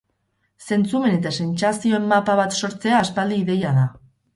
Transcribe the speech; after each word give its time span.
Zentzumen 0.67 1.19
eta 1.19 1.35
sentsazioen 1.43 2.11
mapa 2.15 2.41
bat 2.43 2.59
sortzea 2.63 3.07
aspaldi 3.07 3.43
ideia 3.47 3.81
da. 3.83 3.91